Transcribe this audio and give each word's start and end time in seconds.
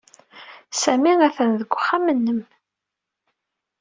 Sami 0.81 1.13
atan 1.27 1.51
deg 1.59 1.71
uxxam-nnem. 1.75 2.41